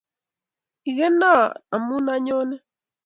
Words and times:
ikenoo 0.89 1.41
amu 1.75 1.91
anyone 2.15 2.55